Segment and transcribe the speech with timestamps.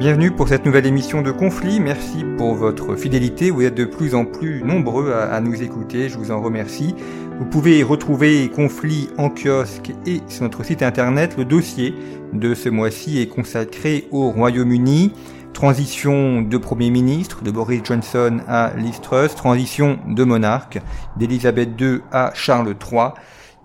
[0.00, 1.78] Bienvenue pour cette nouvelle émission de Conflit.
[1.78, 3.50] Merci pour votre fidélité.
[3.50, 6.08] Vous êtes de plus en plus nombreux à, nous écouter.
[6.08, 6.94] Je vous en remercie.
[7.38, 11.36] Vous pouvez retrouver Conflit en kiosque et sur notre site internet.
[11.36, 11.94] Le dossier
[12.32, 15.12] de ce mois-ci est consacré au Royaume-Uni.
[15.52, 20.78] Transition de Premier ministre de Boris Johnson à Liz Truss, transition de monarque
[21.18, 23.08] d'Elisabeth II à Charles III.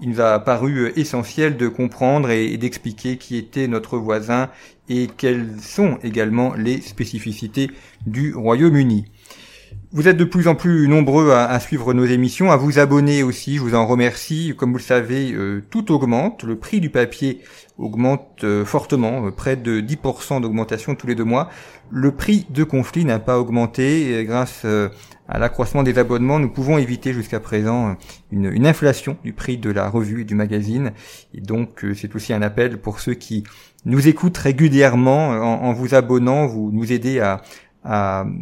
[0.01, 4.49] Il nous a paru essentiel de comprendre et d'expliquer qui était notre voisin
[4.89, 7.71] et quelles sont également les spécificités
[8.05, 9.05] du Royaume-Uni.
[9.91, 13.55] Vous êtes de plus en plus nombreux à, suivre nos émissions, à vous abonner aussi,
[13.55, 14.53] je vous en remercie.
[14.57, 17.39] Comme vous le savez, euh, tout augmente, le prix du papier
[17.77, 21.49] augmente euh, fortement, euh, près de 10% d'augmentation tous les deux mois.
[21.91, 24.65] Le prix de conflit n'a pas augmenté grâce
[25.29, 26.39] à l'accroissement des abonnements.
[26.39, 27.95] Nous pouvons éviter jusqu'à présent
[28.31, 30.91] une, inflation du prix de la revue et du magazine.
[31.33, 33.43] Et donc c'est aussi un appel pour ceux qui
[33.85, 37.41] nous écoutent régulièrement en, vous abonnant, vous nous aidez à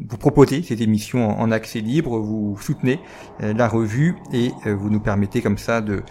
[0.08, 3.00] vous proposer ces émissions en, accès libre, vous soutenez
[3.42, 6.04] euh, la revue et euh, vous nous permettez comme ça de,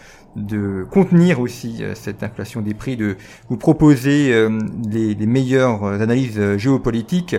[0.90, 3.16] contenir aussi euh, cette inflation des prix, de
[3.48, 4.48] vous proposer
[4.88, 7.36] les, meilleures analyses géopolitiques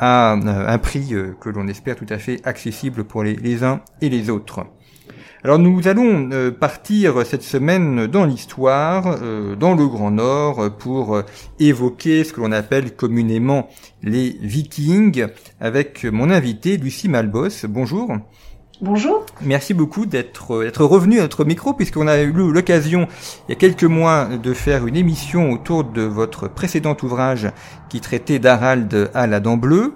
[0.00, 4.30] à un prix que l'on espère tout à fait accessible pour les uns et les
[4.30, 4.66] autres.
[5.44, 11.16] Alors nous allons euh, partir cette semaine dans l'histoire, euh, dans le Grand Nord, pour
[11.16, 11.22] euh,
[11.58, 13.68] évoquer ce que l'on appelle communément
[14.04, 15.26] les Vikings,
[15.60, 17.66] avec mon invité Lucie Malbos.
[17.68, 18.12] Bonjour.
[18.80, 19.26] Bonjour.
[19.40, 23.08] Merci beaucoup d'être être revenu à notre micro puisqu'on a eu l'occasion
[23.48, 27.48] il y a quelques mois de faire une émission autour de votre précédent ouvrage
[27.88, 29.94] qui traitait d'Harald à la dent bleue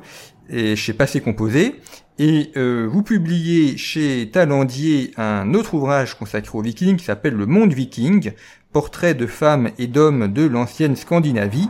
[0.50, 1.76] et chez Passé Composé.
[2.18, 7.46] Et euh, vous publiez chez Talendier un autre ouvrage consacré aux vikings qui s'appelle Le
[7.46, 8.32] Monde Viking,
[8.72, 11.68] portrait de femmes et d'hommes de l'ancienne Scandinavie.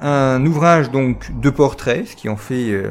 [0.00, 2.90] Un ouvrage donc de portraits, ce qui en fait euh,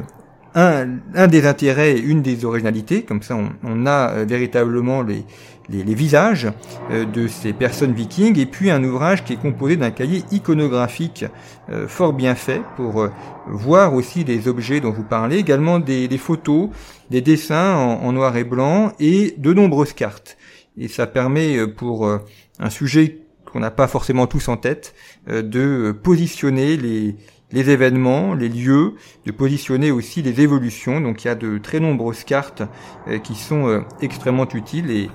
[0.54, 3.04] un, des intérêts, une des originalités.
[3.04, 5.24] Comme ça, on, on a euh, véritablement les,
[5.70, 6.48] les, visages
[6.90, 11.26] euh, de ces personnes vikings, et puis un ouvrage qui est composé d'un cahier iconographique
[11.70, 13.10] euh, fort bien fait pour euh,
[13.48, 16.70] voir aussi les objets dont vous parlez, également des, photos,
[17.10, 20.38] des dessins en, noir et blanc et de nombreuses cartes.
[20.78, 24.96] Et ça permet pour un sujet qu'on n'a pas forcément tous en tête
[25.28, 27.18] de positionner les,
[27.52, 28.94] les événements, les lieux,
[29.26, 31.02] de positionner aussi les évolutions.
[31.02, 32.64] Donc il y a de très nombreuses cartes
[33.24, 35.10] qui sont extrêmement utiles et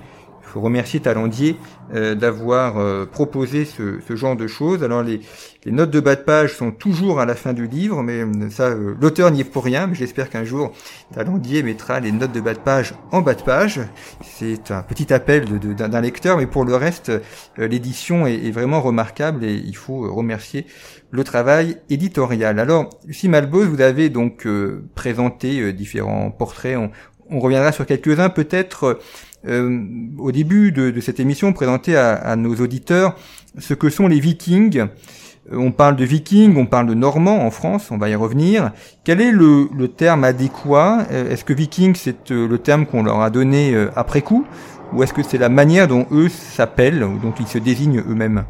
[0.58, 1.56] remercier Talendier
[1.94, 4.82] euh, d'avoir euh, proposé ce, ce, genre de choses.
[4.82, 5.20] Alors les,
[5.64, 8.50] les, notes de bas de page sont toujours à la fin du livre, mais euh,
[8.50, 9.86] ça, euh, l'auteur n'y est pour rien.
[9.86, 10.72] Mais j'espère qu'un jour
[11.14, 13.80] Talendier mettra les notes de bas de page en bas de page.
[14.22, 18.80] C'est un petit appel d'un lecteur, mais pour le reste, euh, l'édition est, est, vraiment
[18.80, 20.66] remarquable et il faut remercier
[21.10, 22.58] le travail éditorial.
[22.58, 24.46] Alors, Lucie Malbos, vous avez donc
[24.94, 26.76] présenté différents portraits.
[26.76, 26.90] On,
[27.30, 28.98] on reviendra sur quelques-uns peut-être
[29.46, 29.80] euh,
[30.18, 33.16] au début de, cette émission, présenter à, nos auditeurs
[33.58, 34.80] ce que sont les vikings.
[35.52, 38.72] Euh, on parle de vikings, on parle de normands en France, on va y revenir.
[39.04, 41.06] Quel est le, le terme adéquat?
[41.12, 44.44] Euh, Est-ce que viking c'est le terme qu'on leur a donné après coup?
[44.92, 48.44] Ou est-ce que c'est la manière dont eux s'appellent, ou dont ils se désignent eux-mêmes?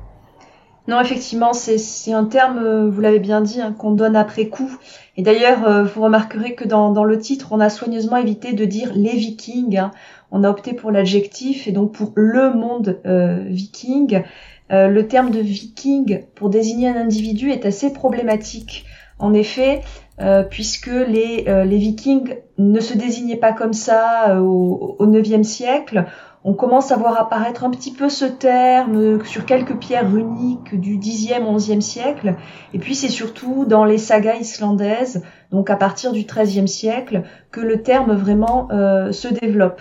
[0.88, 4.78] Non, effectivement, c'est un terme, vous l'avez bien dit, hein, qu'on donne après coup.
[5.16, 9.16] Et d'ailleurs, vous remarquerez que dans, le titre, on a soigneusement évité de dire les
[9.16, 9.78] vikings.
[9.78, 9.90] Hein
[10.30, 14.22] on a opté pour l'adjectif et donc pour le monde euh, viking.
[14.72, 18.84] Euh, le terme de viking pour désigner un individu est assez problématique.
[19.18, 19.80] En effet,
[20.20, 25.42] euh, puisque les, euh, vikings ne se désignaient pas comme ça euh, au, au 9e
[25.42, 26.06] siècle,
[26.48, 30.96] on commence à voir apparaître un petit peu ce terme sur quelques pierres runiques du
[30.96, 32.36] 10e, 11e siècle.
[32.72, 37.60] Et puis c'est surtout dans les sagas islandaises, donc à partir du 13e siècle, que
[37.60, 39.80] le terme vraiment euh, se développe.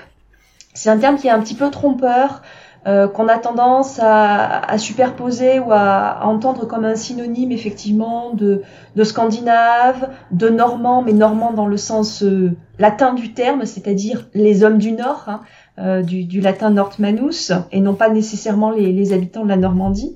[0.74, 2.42] C'est un terme qui est un petit peu trompeur,
[2.88, 8.62] euh, qu'on a tendance à, à, superposer ou à, entendre comme un synonyme effectivement de,
[8.96, 14.64] de scandinave, de normand, mais normand dans le sens euh, latin du terme, c'est-à-dire les
[14.64, 15.26] hommes du Nord.
[15.28, 15.42] Hein.
[15.78, 20.16] Du, latin Nordmanus et non pas nécessairement les, habitants de la Normandie.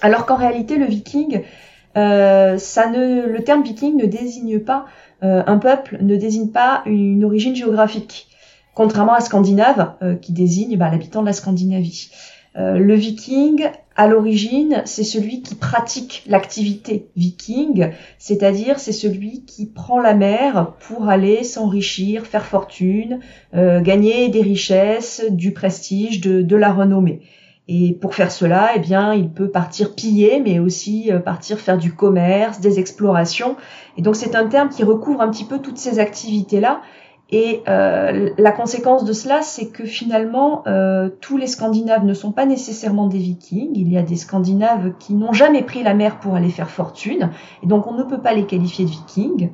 [0.00, 1.42] Alors qu'en réalité, le viking,
[1.94, 4.86] ça ne, le terme viking ne désigne pas
[5.20, 8.28] un peuple, ne désigne pas une origine géographique,
[8.74, 12.10] contrairement à scandinave qui désigne bah, l'habitant de la Scandinavie.
[12.54, 13.68] le viking
[13.98, 20.74] à l'origine, c'est celui qui pratique l'activité viking, c'est-à-dire c'est celui qui prend la mer
[20.86, 23.18] pour aller s'enrichir, faire fortune,
[23.56, 27.22] euh, gagner des richesses, du prestige, de, la renommée.
[27.66, 31.76] Et pour faire cela, eh bien, il peut partir piller, mais aussi euh, partir faire
[31.76, 33.56] du commerce, des explorations.
[33.96, 36.82] Et donc, c'est un terme qui recouvre un petit peu toutes ces activités-là
[37.30, 42.32] et euh, la conséquence de cela, c'est que finalement, euh, tous les Scandinaves ne sont
[42.32, 43.72] pas nécessairement des Vikings.
[43.74, 47.30] Il y a des Scandinaves qui n'ont jamais pris la mer pour aller faire fortune,
[47.62, 49.50] et donc on ne peut pas les qualifier de Vikings.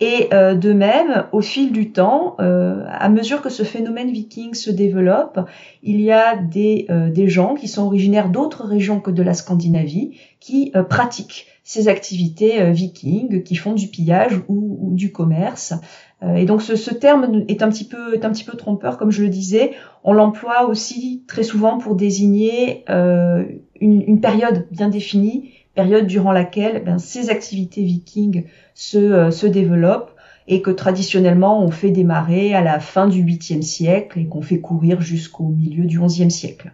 [0.00, 4.70] Et euh, de même, au fil du temps, à mesure que ce phénomène viking se
[4.70, 5.40] développe,
[5.82, 10.16] il y a des, des gens qui sont originaires d'autres régions que de la Scandinavie
[10.38, 15.74] qui pratiquent ces activités vikings, qui font du pillage ou, du commerce.
[16.22, 18.96] Euh, et donc ce, ce, terme est un petit peu est un petit peu trompeur,
[18.96, 19.72] comme je le disais.
[20.02, 23.44] On l'emploie aussi très souvent pour désigner euh,
[23.82, 29.46] une, une, période bien définie, période durant laquelle ben, ces activités vikings se, euh, se
[29.46, 30.12] développent
[30.46, 34.60] et que traditionnellement on fait démarrer à la fin du 8e siècle et qu'on fait
[34.60, 36.72] courir jusqu'au milieu du 11e siècle.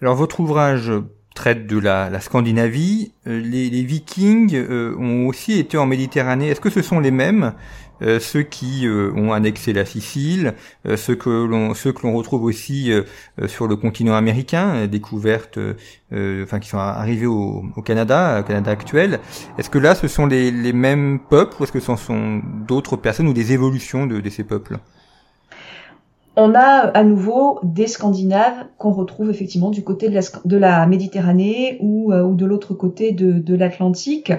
[0.00, 0.92] Alors votre ouvrage
[1.34, 3.12] traite de la, la Scandinavie.
[3.24, 4.56] Les, les Vikings
[4.98, 6.48] ont aussi été en Méditerranée.
[6.48, 7.52] Est-ce que ce sont les mêmes
[8.02, 10.54] euh, ceux qui euh, ont annexé la Sicile,
[10.86, 12.90] euh, ceux que l'on ceux que l'on retrouve aussi
[13.46, 15.58] sur le continent américain, découvertes,
[16.12, 19.20] enfin qui sont arrivés au, au, Canada, au Canada actuel?
[19.58, 22.96] Est-ce que là, ce sont les, les mêmes peuples ou est-ce que ce sont d'autres
[22.96, 24.78] personnes ou des évolutions de, de ces peuples?
[26.40, 32.12] On a à nouveau des Scandinaves qu'on retrouve effectivement du côté de la, Méditerranée ou,
[32.12, 34.32] ou de l'autre côté de, l'Atlantique.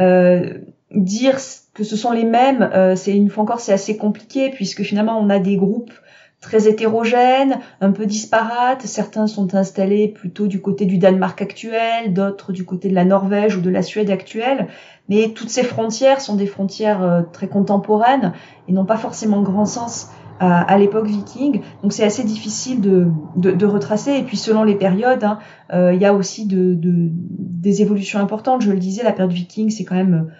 [0.00, 0.58] Euh,
[0.90, 1.38] dire
[1.72, 5.18] que ce sont les mêmes, euh, c'est une fois encore c'est assez compliqué puisque finalement
[5.18, 5.92] on a des groupes
[6.40, 8.82] très hétérogènes, un peu disparates.
[8.82, 13.56] Certains sont installés plutôt du côté du Danemark actuel, d'autres du côté de la Norvège
[13.56, 14.68] ou de la Suède actuelle.
[15.08, 18.34] Mais toutes ces frontières sont des frontières euh, très contemporaines
[18.68, 20.10] et n'ont pas forcément grand sens
[20.40, 21.60] à, l'époque viking.
[21.82, 24.12] Donc c'est assez difficile de, de, retracer.
[24.12, 25.38] Et puis selon les périodes, hein,
[25.72, 28.62] euh, il y a aussi de, de, des évolutions importantes.
[28.62, 30.30] Je le disais, la période viking, c'est quand même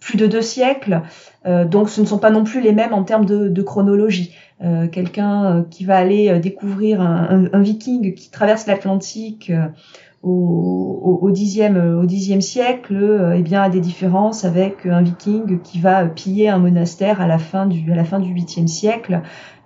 [0.00, 1.02] plus de deux siècles,
[1.46, 4.34] euh, donc ce ne sont pas non plus les mêmes en termes de, chronologie.
[4.62, 9.52] Euh, quelqu'un euh, qui va aller découvrir un, viking qui traverse l'Atlantique
[10.24, 15.78] au, au, dixième, au dixième siècle, eh bien a des différences avec un viking qui
[15.80, 19.20] va piller un monastère à la fin du à la fin du huitième siècle.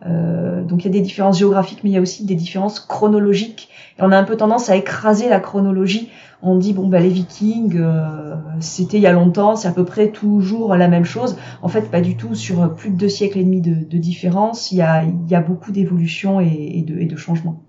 [0.05, 3.69] donc il y a des différences géographiques, mais il y a aussi des différences chronologiques.
[3.99, 6.11] Et on a un peu tendance à écraser la chronologie
[6.43, 9.85] on dit bon bah les Vikings euh, c'était il y a longtemps, c'est à peu
[9.85, 11.37] près toujours la même chose.
[11.63, 12.35] En fait, pas du tout.
[12.35, 15.41] Sur plus de deux siècles et demi de, différence, il y a, il y a
[15.41, 17.63] beaucoup d'évolutions et, de, et de changements.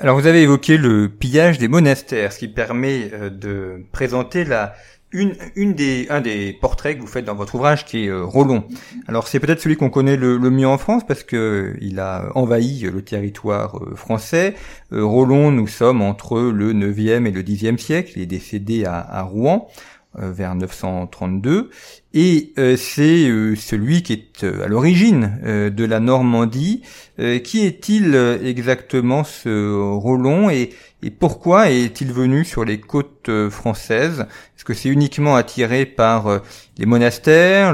[0.00, 4.74] Alors vous avez évoqué le pillage des monastères, ce qui permet euh, de présenter la
[5.12, 8.24] une, une des, un des portraits que vous faites dans votre ouvrage qui est euh,
[8.24, 8.64] Rollon.
[9.06, 12.30] Alors c'est peut-être celui qu'on connaît le, mieux en France parce que euh, il a
[12.34, 14.54] envahi le territoire euh, français.
[14.90, 18.12] Rollon, nous sommes entre le 9e et le 10e siècle.
[18.16, 19.68] Il est décédé à Rouen
[20.20, 21.70] vers 932
[22.14, 26.82] et c'est celui qui est à l'origine de la Normandie.
[27.16, 30.70] qui est-il exactement ce Rollon et
[31.10, 34.26] pourquoi est-il venu sur les côtes euh, françaises?
[34.56, 36.38] Est-ce que c'est uniquement attiré par euh,
[36.76, 37.72] les monastères,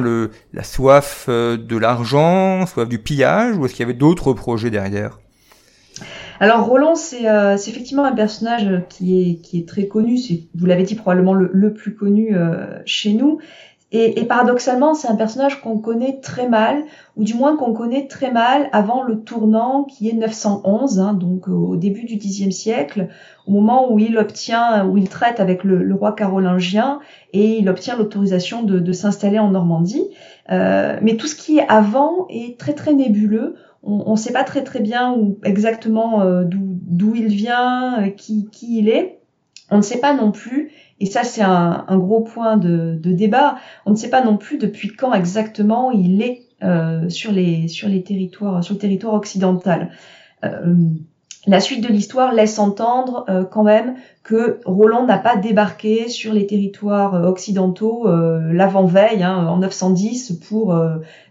[0.53, 4.71] la soif euh, de l'argent, soif du pillage, ou est-ce qu'il y avait d'autres projets
[4.71, 5.19] derrière?
[6.41, 7.25] Alors Roland, c'est
[7.69, 11.51] effectivement un personnage qui est, qui est très connu, c'est, vous l'avez dit, probablement le,
[11.53, 12.37] le plus connu
[12.85, 13.39] chez nous.
[13.97, 16.83] Et, et paradoxalement, c'est un personnage qu'on connaît très mal,
[17.17, 21.47] ou du moins qu'on connaît très mal avant le tournant qui est 911, hein, donc
[21.47, 23.07] au début du Xe siècle,
[23.47, 26.99] au moment où il obtient, où il traite avec le, le roi carolingien
[27.33, 30.09] et il obtient l'autorisation de, de s'installer en Normandie.
[30.51, 33.55] Euh, mais tout ce qui est avant est très très nébuleux.
[33.87, 38.49] On ne sait pas très très bien où, exactement euh, d'où il vient, euh, qui,
[38.51, 39.21] qui il est.
[39.71, 43.57] On ne sait pas non plus et ça, c'est un, gros point de, débat.
[43.85, 47.89] On ne sait pas non plus depuis quand exactement il est euh, sur les sur
[47.89, 49.91] les territoires sur le territoire occidental.
[51.47, 56.09] Euh, la suite de l'histoire laisse entendre euh, quand même que Roland n'a pas débarqué
[56.09, 60.75] sur les territoires occidentaux l'avant-veille, hein, en 910, pour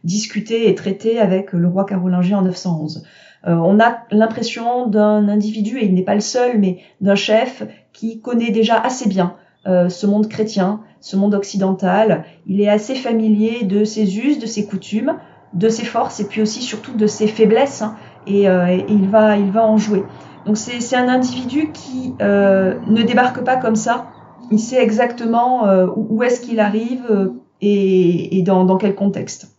[0.04, 3.04] discuter et traiter avec le roi carolingien en 911.
[3.48, 8.20] on a l'impression d'un individu, et il n'est pas le seul, mais d'un chef qui
[8.20, 12.24] connaît déjà assez bien ce monde chrétien, ce monde occidental.
[12.46, 15.16] Il est assez familier de ses us, de ses coutumes,
[15.54, 17.82] de ses forces et puis aussi surtout de ses faiblesses.
[17.82, 17.96] Hein,
[18.28, 20.04] et, et, il va, il va en jouer.
[20.46, 24.08] Donc c'est un individu qui ne débarque pas comme ça
[24.52, 27.30] il sait exactement euh, où est-ce qu'il arrive euh,
[27.62, 29.53] et, dans, quel contexte.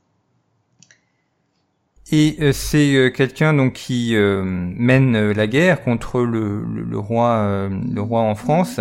[2.14, 6.64] Et euh, c'est quelqu'un donc qui mène la guerre contre le,
[6.97, 8.78] roi, le roi en France.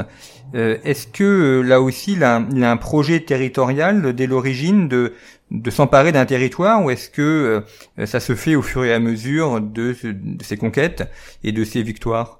[0.53, 5.13] Est-ce que là aussi il a, un projet territorial dès l'origine de
[5.49, 7.63] de s'emparer d'un territoire ou est-ce que
[8.05, 11.03] ça se fait au fur et à mesure de, de ses conquêtes
[11.43, 12.39] et de ses victoires?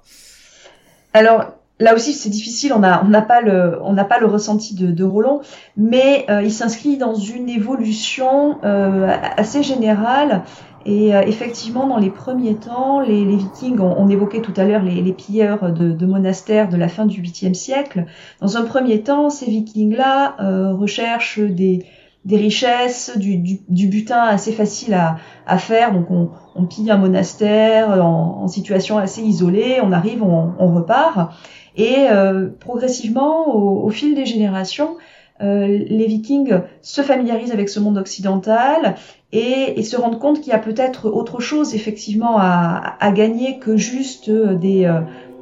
[1.12, 4.74] Alors là aussi c'est difficile, on n'a on pas le on n'a pas le ressenti
[4.74, 5.40] de, de Roland,
[5.76, 10.42] mais euh, il s'inscrit dans une évolution euh, assez générale.
[10.86, 14.82] Et euh, effectivement, dans les premiers temps, les, les Vikings, on, évoquait tout à l'heure
[14.82, 18.04] les, les, pilleurs de, de, monastères de la fin du 8e siècle.
[18.42, 20.36] Dans un premier temps, ces Vikings-là
[20.74, 21.86] recherchent des,
[22.24, 25.16] des richesses, du, du, du, butin assez facile à,
[25.46, 25.92] à faire.
[25.92, 30.74] Donc on, on, pille un monastère en, en, situation assez isolée, on arrive, on, on
[30.74, 31.32] repart.
[31.76, 34.96] Et euh, progressivement, au, fil des générations,
[35.42, 38.94] euh, les Vikings se familiarisent avec ce monde occidental
[39.32, 44.28] et, se rendent compte qu'il y a peut-être autre chose effectivement à, gagner que juste
[44.28, 44.86] euh, des,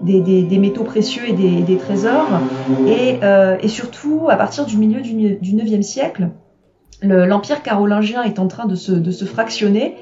[0.03, 2.41] des, métaux précieux et des, trésors.
[2.87, 6.29] Et, surtout, à partir du milieu du, du 9e siècle,
[7.03, 9.97] l'empire carolingien est en train de se, de se fractionner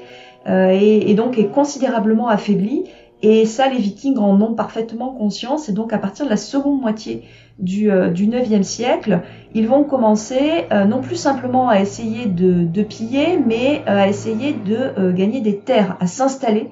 [0.47, 2.85] et, et, donc est considérablement affaibli
[3.21, 5.69] et ça, les Vikings en ont parfaitement conscience.
[5.69, 7.23] Et donc, à partir de la seconde moitié
[7.59, 9.21] du, euh, du 9e siècle,
[9.53, 14.07] ils vont commencer euh, non plus simplement à essayer de, de piller, mais euh, à
[14.07, 16.69] essayer de gagner des terres, à s'installer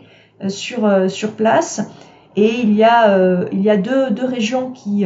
[0.47, 1.81] sur, sur place.
[2.35, 5.05] Et il y a, il y a deux, deux régions qui,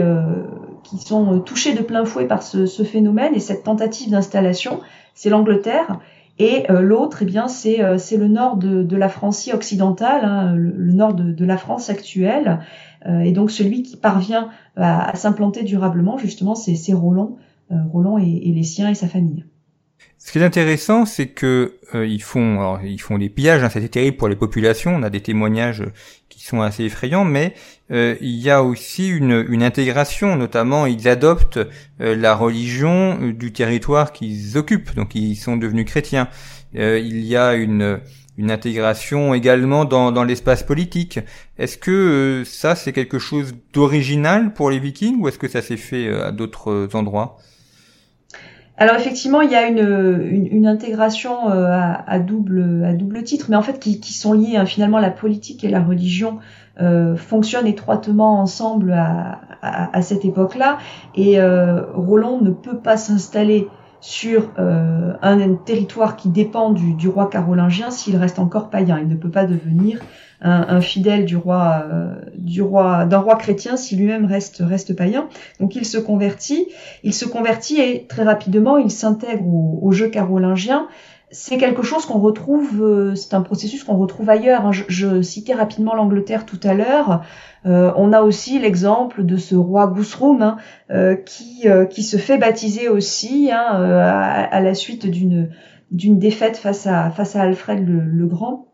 [0.84, 4.80] qui sont touchées de plein fouet par ce, ce phénomène et cette tentative d'installation.
[5.16, 6.00] C'est l'Angleterre
[6.40, 10.56] et euh, l'autre, eh bien, c'est euh, le nord de, de la Francie occidentale, hein,
[10.56, 12.60] le, nord de, de, la France actuelle.
[13.06, 17.38] Euh, et donc celui qui parvient à, s'implanter durablement, justement, c'est Roland,
[17.70, 19.46] Roland et, et, les siens et sa famille.
[20.18, 23.62] Ce qui est intéressant, c'est que ils font, alors, ils font des pillages.
[23.62, 24.96] Hein, C'était terrible pour les populations.
[24.96, 25.84] On a des témoignages
[26.30, 27.54] qui sont assez effrayants, mais
[27.92, 31.60] euh, il y a aussi une, une intégration, notamment ils adoptent
[32.02, 36.28] euh, la religion euh, du territoire qu'ils occupent, donc ils sont devenus chrétiens.
[36.74, 38.00] il y a une,
[38.38, 41.20] une intégration également dans, dans l'espace politique.
[41.60, 45.78] Est-ce que ça c'est quelque chose d'original pour les Vikings ou est-ce que ça s'est
[45.78, 47.38] fait à d'autres endroits?
[48.78, 53.62] Alors effectivement, il y a une, une, intégration à, double, à double titre, mais en
[53.62, 56.40] fait qui, sont liés hein, finalement la politique et la religion
[56.82, 60.80] euh, fonctionnent étroitement ensemble à, à, cette époque-là.
[61.14, 63.68] Et euh, Roland ne peut pas s'installer
[64.04, 69.00] sur euh, un, territoire qui dépend du, roi carolingien s'il reste encore païen.
[69.00, 70.02] Il ne peut pas devenir
[70.42, 75.30] un, fidèle du roi, euh, du roi, d'un roi chrétien si lui-même reste reste païen.
[75.62, 76.68] Donc il se convertit.
[77.04, 80.88] Il se convertit et très rapidement il s'intègre au jeu carolingien
[81.34, 84.68] c'est quelque chose qu'on retrouve, euh, c'est un processus qu'on retrouve ailleurs.
[84.68, 84.72] Hein.
[84.72, 87.24] Je, citais rapidement l'Angleterre tout à l'heure.
[87.66, 90.58] Euh, on a aussi l'exemple de ce roi Gousroum hein,
[90.92, 93.66] euh, qui, qui se fait baptiser aussi hein,
[94.52, 98.68] à, la suite d'une défaite face à Alfred le, Grand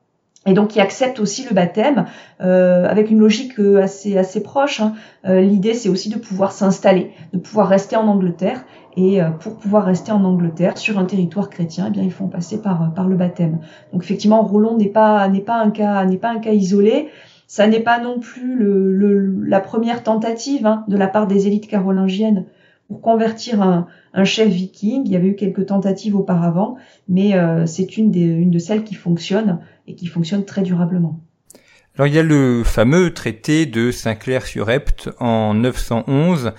[0.46, 2.06] et donc qui accepte aussi le baptême
[2.40, 4.82] avec une logique assez assez proche.
[5.26, 8.64] L'idée c'est aussi de pouvoir s'installer, de pouvoir rester en Angleterre
[9.00, 12.28] et euh, pour pouvoir rester en Angleterre sur un territoire chrétien, eh bien ils font
[12.28, 13.60] passer par par le baptême.
[13.94, 17.08] Donc effectivement, Roland n'est pas n'est pas un cas n'est pas un cas isolé.
[17.48, 18.60] Ça n'est pas non plus
[19.48, 22.46] la première tentative hein, de la part des élites carolingiennes
[22.88, 23.88] pour convertir un,
[24.24, 25.02] chef viking.
[25.06, 26.76] Il y avait eu quelques tentatives auparavant,
[27.08, 31.20] mais euh, c'est une, des, une de celles qui fonctionne et qui fonctionne très durablement.
[31.96, 36.54] Alors il y a le fameux traité de Saint-Clair-sur-Epte en 911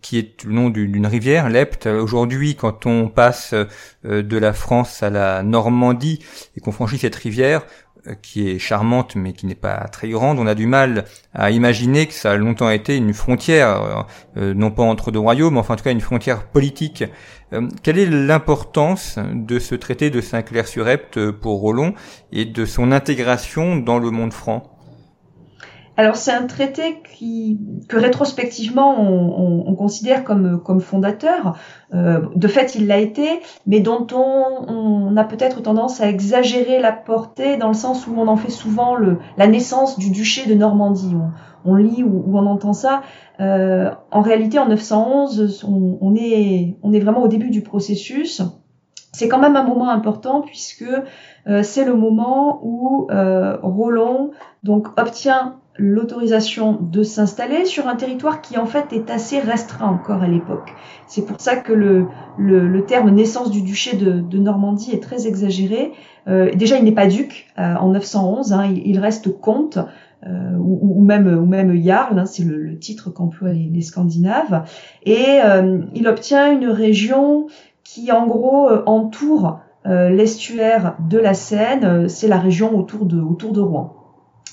[0.00, 1.86] qui est le nom d'une rivière, l'Epte.
[1.86, 6.24] Aujourd'hui, quand on passe euh, de la France à la Normandie
[6.56, 7.64] et qu'on franchit cette rivière,
[8.08, 11.52] euh, qui est charmante mais qui n'est pas très grande, on a du mal à
[11.52, 15.60] imaginer que ça a longtemps été une frontière, euh, non pas entre deux royaumes, mais
[15.60, 17.04] enfin en tout cas une frontière politique.
[17.84, 21.94] quelle est l'importance de ce traité de Saint-Clair-sur-Epte pour Roland
[22.32, 24.75] et de son intégration dans le monde franc?
[25.96, 31.56] Alors c'est un traité qui, que rétrospectivement on, on, considère comme, comme fondateur.
[31.94, 36.80] Euh, de fait, il l'a été, mais dont on, on a peut-être tendance à exagérer
[36.80, 40.46] la portée dans le sens où on en fait souvent le, la naissance du duché
[40.46, 41.14] de Normandie.
[41.14, 41.30] On,
[41.66, 43.02] on lit ou, on entend ça.
[43.40, 48.42] Euh, en réalité, en 911, on, on, est, on est vraiment au début du processus.
[49.12, 50.84] C'est quand même un moment important puisque
[51.46, 54.30] euh, c'est le moment où euh, Roland
[54.62, 60.22] donc obtient l'autorisation de s'installer sur un territoire qui en fait est assez restreint encore
[60.22, 60.72] à l'époque.
[61.06, 62.06] C'est pour ça que le,
[62.38, 65.92] le, terme naissance du duché de, de Normandie est très exagéré.
[66.28, 69.78] Euh, déjà, il n'est pas duc euh, en 911, hein, il, reste comte.
[70.26, 73.82] Euh, ou, ou, même ou même jarl, hein, c'est le, le, titre qu'emploient les, les,
[73.82, 74.64] Scandinaves,
[75.04, 75.38] et
[75.94, 77.46] il obtient une région
[77.84, 83.60] qui en gros entoure l'estuaire de la Seine, c'est la région autour de autour de
[83.60, 83.95] Rouen.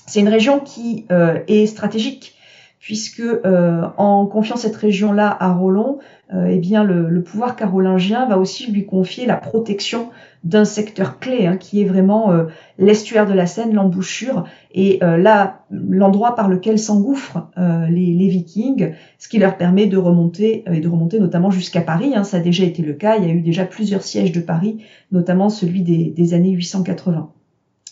[0.06, 2.36] C'est une région qui euh, est stratégique
[2.80, 6.00] puisque euh, en confiant cette région-là à Roland,
[6.34, 10.10] euh, eh bien le, pouvoir carolingien va aussi lui confier la protection
[10.44, 12.34] d'un secteur clé hein, qui est vraiment
[12.78, 14.44] l'estuaire de la Seine, l'embouchure
[14.74, 17.48] et là l'endroit par lequel s'engouffrent
[17.90, 22.12] les, Vikings, ce qui leur permet de remonter et de remonter notamment jusqu'à Paris.
[22.14, 23.16] Hein, ça a déjà été le cas.
[23.16, 24.84] Il y a eu déjà plusieurs sièges de Paris,
[25.14, 27.32] notamment celui des, des années 880.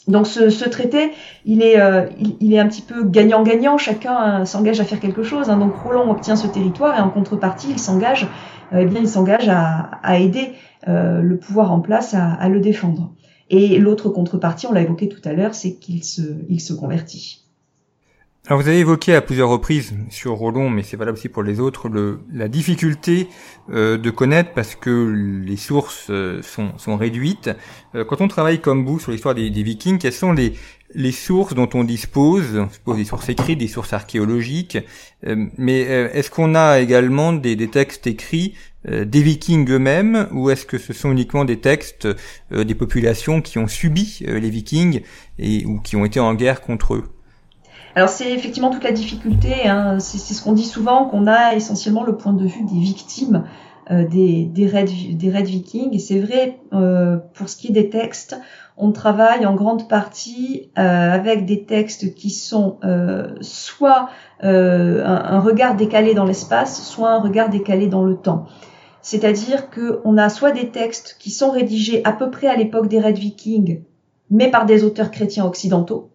[0.07, 1.11] Donc ce, traité,
[1.45, 2.07] il est, euh,
[2.39, 3.77] il, est un petit peu gagnant-gagnant.
[3.77, 5.49] Chacun euh, s'engage à faire quelque chose.
[5.49, 5.57] Hein.
[5.57, 8.27] Donc Roland obtient ce territoire et en contrepartie, il s'engage,
[8.73, 10.53] euh, eh bien, il s'engage à, à, aider
[10.87, 13.11] le pouvoir en place à, à le défendre.
[13.51, 17.40] Et l'autre contrepartie, on l'a évoqué tout à l'heure, c'est qu'il se, il se convertit.
[18.47, 21.59] Alors vous avez évoqué à plusieurs reprises sur Roland, mais c'est valable aussi pour les
[21.59, 23.27] autres, le, la difficulté
[23.71, 27.51] euh, de connaître parce que les sources euh, sont, sont, réduites.
[27.93, 30.53] Euh, quand on travaille comme vous sur l'histoire des, des, Vikings, quelles sont les,
[30.95, 32.57] les sources dont on dispose?
[32.57, 34.79] On suppose des sources écrites, des sources archéologiques,
[35.57, 38.55] mais est-ce qu'on a également des, des textes écrits
[38.89, 42.07] des Vikings eux-mêmes, ou est-ce que ce sont uniquement des textes
[42.49, 45.01] des populations qui ont subi les Vikings
[45.37, 47.03] et ou qui ont été en guerre contre eux?
[47.95, 49.99] Alors c'est effectivement toute la difficulté, hein.
[49.99, 53.43] c'est ce qu'on dit souvent, qu'on a essentiellement le point de vue des victimes
[53.91, 55.93] euh, des, des, raids, vikings.
[55.93, 58.39] Et c'est vrai, euh, pour ce qui est des textes,
[58.77, 62.77] on travaille en grande partie euh, avec des textes qui sont
[63.41, 64.09] soit
[64.41, 68.45] un, un, regard décalé dans l'espace, soit un regard décalé dans le temps.
[69.01, 72.99] C'est-à-dire qu'on a soit des textes qui sont rédigés à peu près à l'époque des
[72.99, 73.81] raids vikings,
[74.29, 76.10] mais par des auteurs chrétiens occidentaux,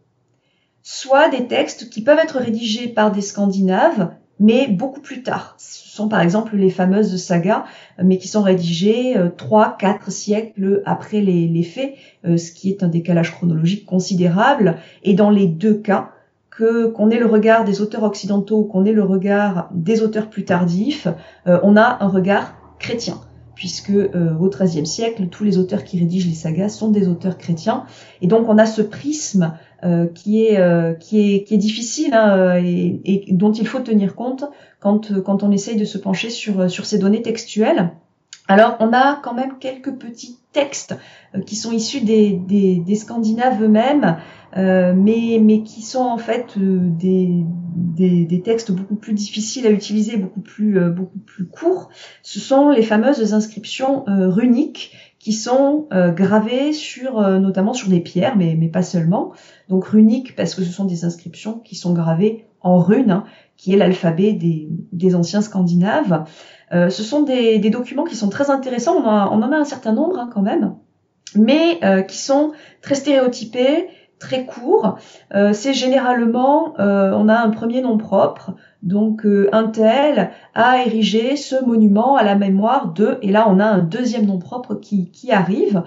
[0.88, 5.56] soit des textes qui peuvent être rédigés par des Scandinaves, mais beaucoup plus tard.
[5.58, 7.64] Ce sont par exemple les fameuses sagas,
[8.00, 11.94] mais qui sont rédigées euh, trois, quatre siècles après les, faits,
[12.24, 14.76] euh, ce qui est un décalage chronologique considérable.
[15.02, 16.10] Et dans les deux cas,
[16.50, 20.44] que qu'on ait le regard des auteurs occidentaux, qu'on ait le regard des auteurs plus
[20.44, 21.08] tardifs,
[21.48, 23.18] euh, on a un regard chrétien
[23.56, 27.86] puisque au XIIIe siècle, tous les auteurs qui rédigent les sagas sont des auteurs chrétiens,
[28.20, 32.14] et donc on a ce prisme euh, qui est euh, qui est qui est difficile
[32.14, 34.46] hein, euh, et, et, dont il faut tenir compte
[34.80, 37.90] quand quand on essaye de se pencher sur sur ces données textuelles.
[38.48, 40.96] Alors on a quand même quelques petits textes
[41.44, 44.16] qui sont issus des, des, des Scandinaves eux-mêmes,
[44.56, 49.70] euh, mais, mais qui sont en fait des, des, des, textes beaucoup plus difficiles à
[49.70, 51.90] utiliser, beaucoup plus, beaucoup plus courts.
[52.22, 54.92] Ce sont les fameuses inscriptions runiques
[55.26, 59.32] qui sont gravées sur, notamment sur des pierres, mais, mais pas seulement,
[59.68, 63.24] donc runique parce que ce sont des inscriptions qui sont gravées en rune, hein,
[63.56, 66.24] qui est l'alphabet des, des, anciens scandinaves.
[66.72, 70.16] Euh, ce sont des, documents qui sont très intéressants, on, en a un certain nombre
[70.18, 70.76] hein, quand même,
[71.34, 74.98] mais euh, qui sont très stéréotypés, très courts.
[75.34, 78.52] Euh, c'est généralement, euh, on a un premier nom propre,
[78.82, 83.58] donc euh, un tel a érigé ce monument à la mémoire de, et là on
[83.58, 85.82] a un deuxième nom propre qui, qui arrive.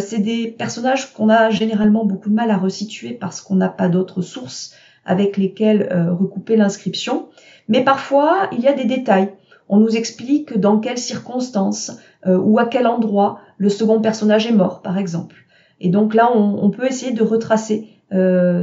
[0.00, 3.88] C'est des personnages qu'on a généralement beaucoup de mal à resituer parce qu'on n'a pas
[3.88, 7.28] d'autres sources avec lesquelles recouper l'inscription.
[7.68, 9.28] Mais parfois, il y a des détails.
[9.68, 11.92] On nous explique dans quelles circonstances
[12.26, 15.36] ou à quel endroit le second personnage est mort, par exemple.
[15.80, 17.88] Et donc là, on, peut essayer de retracer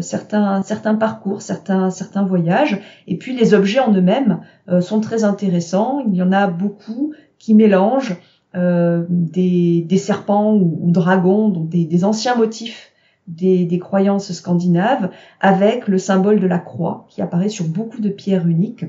[0.02, 2.80] certains, certains parcours, certains, certains voyages.
[3.08, 4.42] Et puis les objets en eux-mêmes
[4.82, 6.04] sont très intéressants.
[6.08, 8.18] Il y en a beaucoup qui mélangent
[8.56, 12.92] euh, des, des, serpents ou, dragons, donc des, des anciens motifs
[13.28, 15.10] des, des, croyances scandinaves,
[15.42, 18.86] avec le symbole de la croix qui apparaît sur beaucoup de pierres uniques.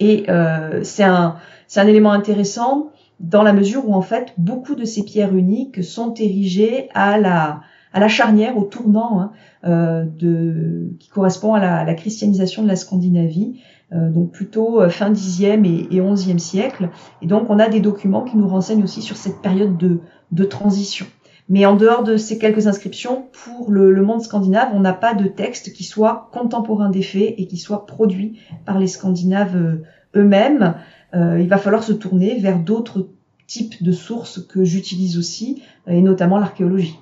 [0.00, 1.36] Et euh, c'est un,
[1.76, 2.90] un élément intéressant
[3.22, 7.60] dans la mesure où en fait beaucoup de ces pierres uniques sont érigées à la,
[7.92, 9.32] à la charnière, au tournant hein,
[9.64, 13.60] euh, de, qui correspond à la, la, christianisation de la Scandinavie,
[13.92, 16.90] euh, donc plutôt euh, fin 10e et, et 11e siècle.
[17.22, 20.00] Et donc on a des documents qui nous renseignent aussi sur cette période de,
[20.32, 21.06] de transition.
[21.48, 25.14] Mais en dehors de ces quelques inscriptions, pour le, le monde scandinave, on n'a pas
[25.14, 29.82] de texte qui soit contemporain des faits et qui soit produit par les Scandinaves euh,
[30.16, 30.74] eux-mêmes.
[31.14, 33.08] Euh, il va falloir se tourner vers d'autres
[33.46, 36.98] types de sources que j'utilise aussi, et notamment l'archéologie.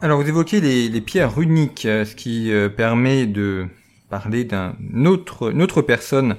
[0.00, 3.66] Alors vous évoquez les, pierres runiques, euh, ce qui permet de
[4.08, 6.36] parler d'un autre, autre personne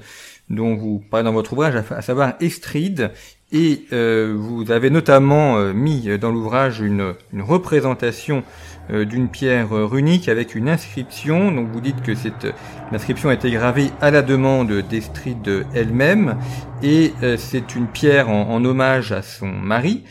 [0.50, 3.12] dont vous parlez dans votre ouvrage, à savoir Estride,
[3.52, 8.42] et euh, vous avez notamment euh, mis dans l'ouvrage une, représentation
[8.90, 11.52] euh, d'une pierre runique avec une inscription.
[11.52, 12.46] Donc vous dites que cette
[12.92, 16.36] inscription a été gravée à la demande d'Estride elle-même
[16.82, 20.02] et c'est une pierre en, en, hommage à son mari.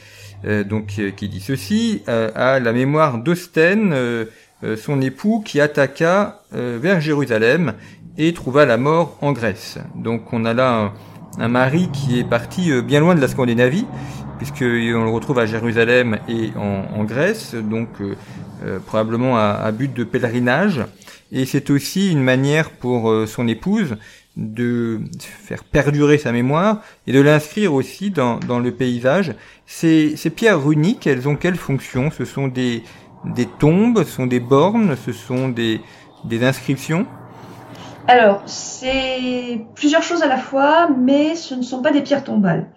[0.66, 3.94] donc qui dit ceci à la mémoire d'Osten,
[4.78, 7.74] son époux qui attaqua vers Jérusalem
[8.18, 9.78] et trouva la mort en Grèce.
[9.96, 10.94] Donc on a là
[11.38, 13.86] un, mari qui est parti euh, bien loin de la Scandinavie,
[14.38, 18.16] puisqu'on le retrouve à Jérusalem et en, Grèce, donc euh,
[18.64, 20.82] euh, probablement à, but de pèlerinage.
[21.32, 23.96] Et c'est aussi une manière pour son épouse
[24.36, 29.36] de faire perdurer sa mémoire et de l'inscrire aussi dans, le paysage.
[29.66, 32.12] Ces, ces pierres runiques, elles ont quelle fonction?
[32.12, 32.84] Ce sont des,
[33.24, 35.80] des tombes, ce sont des bornes, ce sont des,
[36.26, 37.06] des inscriptions?
[38.08, 42.68] Alors, c'est plusieurs choses à la fois, mais ce ne sont pas des pierres tombales.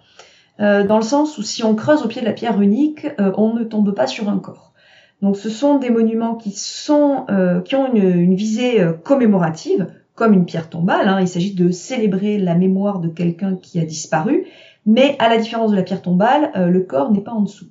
[0.59, 3.31] Euh, dans le sens où si on creuse au pied de la pierre unique, euh,
[3.37, 4.73] on ne tombe pas sur un corps.
[5.21, 10.45] Donc ce sont des monuments qui sont euh, qui ont une, visée commémorative, comme une
[10.45, 11.07] pierre tombale.
[11.07, 11.19] Hein.
[11.19, 14.45] Il s'agit de célébrer la mémoire de quelqu'un qui a disparu,
[14.85, 17.67] mais à la différence de la pierre tombale, le corps n'est pas en dessous.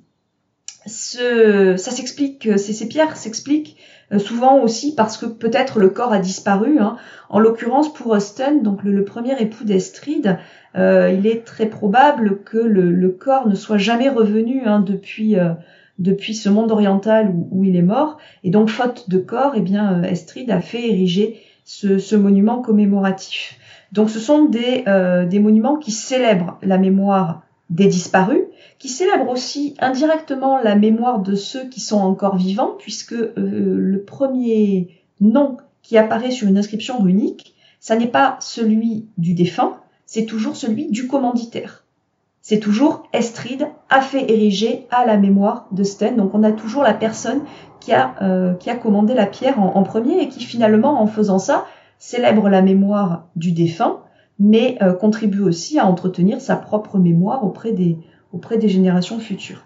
[0.85, 3.77] Ce, ça s'explique, ces, ces pierres s'expliquent
[4.11, 6.79] euh, souvent aussi parce que peut-être le corps a disparu.
[6.79, 6.97] Hein.
[7.29, 10.37] En l'occurrence pour Austin, donc le, premier époux d'Estride,
[10.75, 15.53] euh, il est très probable que le, corps ne soit jamais revenu hein, depuis euh,
[15.97, 18.17] depuis ce monde oriental où, il est mort.
[18.43, 23.57] Et donc faute de corps, eh bien Estride a fait ériger ce, ce monument commémoratif.
[23.93, 24.83] Donc ce sont des,
[25.29, 28.43] des monuments qui célèbrent la mémoire des disparus,
[28.77, 34.03] qui célèbre aussi indirectement la mémoire de ceux qui sont encore vivants, puisque euh, le
[34.03, 40.25] premier nom qui apparaît sur une inscription runique, ça n'est pas celui du défunt, c'est
[40.25, 41.85] toujours celui du commanditaire.
[42.41, 46.15] C'est toujours Estride a fait ériger à la mémoire de Sten.
[46.15, 47.41] Donc on a toujours la personne
[47.79, 51.39] qui a, euh, qui a commandé la pierre en, premier et qui finalement, en faisant
[51.39, 51.65] ça,
[51.97, 54.01] célèbre la mémoire du défunt,
[54.39, 57.97] mais euh, contribue aussi à entretenir sa propre mémoire auprès des,
[58.33, 59.63] auprès des générations futures.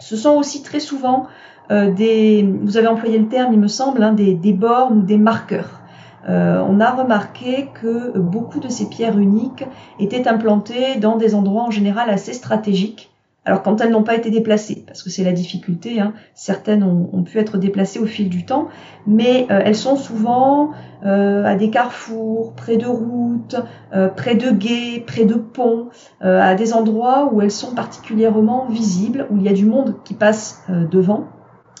[0.00, 1.26] Ce sont aussi très souvent
[1.70, 5.18] euh, des, vous avez employé le terme, il me semble, hein, des, bornes ou des
[5.18, 5.80] marqueurs.
[6.28, 9.64] Euh, on a remarqué que beaucoup de ces pierres uniques
[9.98, 13.11] étaient implantées dans des endroits en général assez stratégiques
[13.44, 17.24] alors quand elles n'ont pas été déplacées, parce que c'est la difficulté, hein, certaines ont,
[17.24, 18.68] pu être déplacées au fil du temps,
[19.06, 20.70] mais euh, elles sont souvent
[21.04, 23.56] euh, à des carrefours, près de routes,
[23.94, 25.88] euh, près de guets, près de ponts,
[26.20, 30.14] à des endroits où elles sont particulièrement visibles, où il y a du monde qui
[30.14, 31.26] passe devant.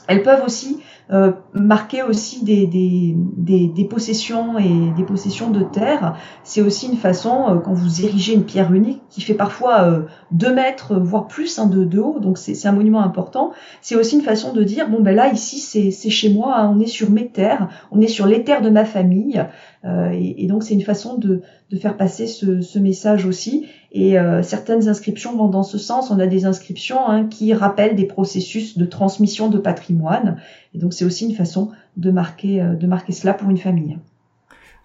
[0.08, 5.62] Elles peuvent aussi euh, marquer aussi des, des, des, des, possessions et des possessions de
[5.62, 6.16] terre.
[6.42, 10.02] C'est aussi une façon, euh, quand vous érigez une pierre unique, qui fait parfois euh,
[10.30, 14.16] deux mètres, voire plus hein, de, de, haut, donc c'est un monument important, c'est aussi
[14.16, 17.10] une façon de dire, bon ben là, ici, c'est chez moi, hein, on est sur
[17.10, 19.44] mes terres, on est sur les terres de ma famille,
[19.84, 23.66] et, et, donc c'est une façon de, de faire passer ce, ce message aussi.
[23.92, 26.10] Et euh, certaines inscriptions vont dans ce sens.
[26.10, 30.38] On a des inscriptions hein, qui rappellent des processus de transmission de patrimoine.
[30.74, 33.98] Et donc c'est aussi une façon de marquer, euh, de marquer cela pour une famille.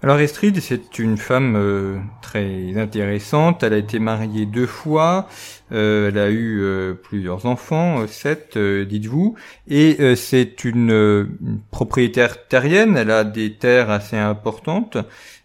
[0.04, 3.64] Alors Estride, c'est une femme euh, très intéressante.
[3.64, 5.28] Elle a été mariée deux fois.
[5.72, 6.64] elle a eu
[7.04, 9.36] plusieurs enfants, sept, dites-vous.
[9.68, 11.28] Et c'est une,
[11.72, 12.96] propriétaire terrienne.
[12.96, 14.98] Elle a des terres assez importantes.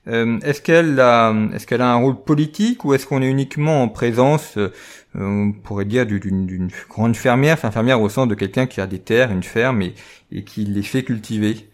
[0.09, 3.83] Euh, est-ce qu'elle a, est-ce qu'elle a un rôle politique ou est-ce qu'on est uniquement
[3.83, 4.71] en présence, euh,
[5.15, 8.99] on pourrait dire, d'une grande fermière, enfin fermière au sens de quelqu'un qui a des
[8.99, 9.95] terres, une ferme et,
[10.33, 11.69] et qui les fait cultiver?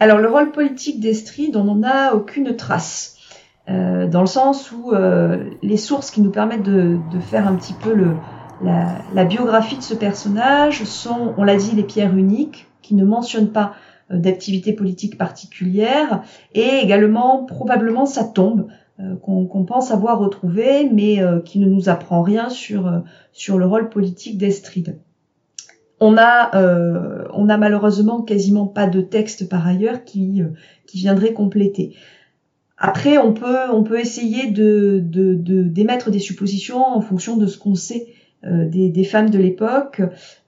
[0.00, 3.16] Alors le rôle politique d'Estrid, on n'en a aucune trace.
[3.68, 4.92] Euh, dans le sens où
[5.62, 8.16] les sources qui nous permettent de, faire un petit peu le,
[8.62, 13.52] la, biographie de ce personnage sont, on l'a dit, les pierres uniques, qui ne mentionnent
[13.52, 13.74] pas
[14.10, 16.22] euh, d'activité politique particulière
[16.54, 18.66] et également probablement sa tombe
[18.98, 23.66] euh, qu'on pense avoir retrouvée mais euh, qui ne nous apprend rien sur, sur le
[23.66, 24.98] rôle politique d'Estride.
[26.00, 30.42] On a, euh, on a malheureusement quasiment pas de texte par ailleurs qui,
[30.86, 31.94] qui viendrait compléter.
[32.78, 38.06] Après, on peut, essayer de, d'émettre des suppositions en fonction de ce qu'on sait
[38.42, 40.00] des, des, femmes de l'époque,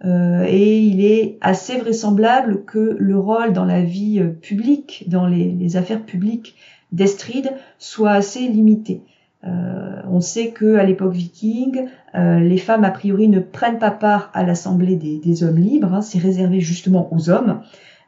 [0.03, 6.03] et il est assez vraisemblable que le rôle dans la vie publique, dans les, affaires
[6.03, 6.57] publiques
[6.91, 9.03] d'Estride, soit assez limité.
[9.45, 13.91] Euh, on sait que à l'époque viking, euh, les femmes a priori ne prennent pas
[13.91, 15.93] part à l'assemblée des, hommes libres.
[15.93, 17.61] Hein, c'est réservé justement aux hommes.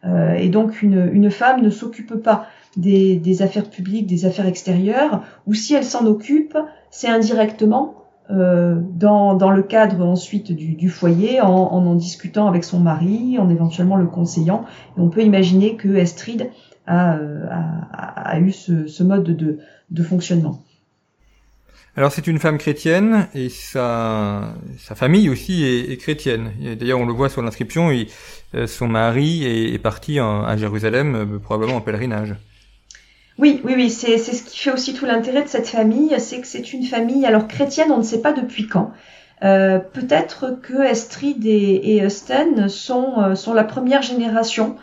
[0.05, 5.55] Euh, et donc une, femme ne s'occupe pas des, affaires publiques, des affaires extérieures, ou
[5.55, 6.57] si elle s'en occupe,
[6.91, 7.97] c'est indirectement
[8.31, 14.07] dans, le cadre ensuite du, foyer, en, en, discutant avec son mari, en éventuellement le
[14.07, 14.65] conseillant.
[14.97, 16.51] On peut imaginer que Estrid
[16.87, 17.19] a,
[17.51, 19.59] a, a eu ce, ce mode de,
[19.91, 20.61] de fonctionnement.
[21.97, 26.51] Alors c'est une femme chrétienne et sa, famille aussi est, chrétienne.
[26.77, 27.93] D'ailleurs on le voit sur l'inscription,
[28.55, 32.35] euh, son mari est, parti à Jérusalem euh, probablement en pèlerinage.
[33.39, 36.47] Oui, oui, oui, c'est ce qui fait aussi tout l'intérêt de cette famille, c'est que
[36.47, 38.93] c'est une famille, alors chrétienne, on ne sait pas depuis quand.
[39.43, 44.77] Euh, peut-être que Estrid et, et sont, sont la première génération.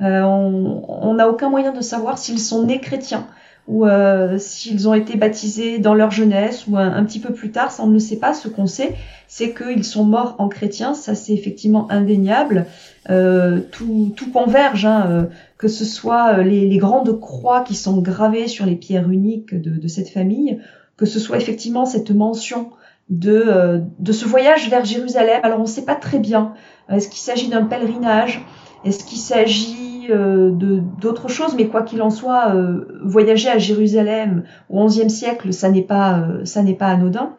[0.00, 3.26] on n'a aucun moyen de savoir s'ils sont nés chrétiens
[3.68, 7.70] ou euh, s'ils ont été baptisés dans leur jeunesse ou un, petit peu plus tard,
[7.70, 8.32] ça on ne le sait pas.
[8.32, 8.94] Ce qu'on sait,
[9.28, 12.64] c'est qu'ils sont morts en chrétiens, ça c'est effectivement indéniable.
[13.10, 15.24] Euh, tout, tout, converge, hein, euh,
[15.58, 19.70] que ce soit les, les, grandes croix qui sont gravées sur les pierres uniques de,
[19.70, 20.60] de cette famille,
[20.96, 22.70] que ce soit effectivement cette mention
[23.10, 25.40] de, de ce voyage vers Jérusalem.
[25.42, 26.54] Alors on ne sait pas très bien.
[26.90, 28.42] Est-ce qu'il s'agit d'un pèlerinage
[28.84, 33.58] Est-ce qu'il s'agit euh, de d'autres choses, mais quoi qu'il en soit, euh, voyager à
[33.58, 37.34] Jérusalem au XIe siècle, ça n'est pas euh, ça n'est pas anodin.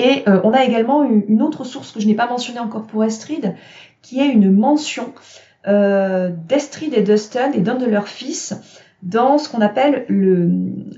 [0.00, 3.56] Et on a également une autre source que je n'ai pas mentionnée encore pour Estrid,
[4.00, 5.12] qui est une mention
[5.66, 8.54] d'Estrid et d'Uston et d'un de leurs fils
[9.02, 10.48] dans ce qu'on appelle le,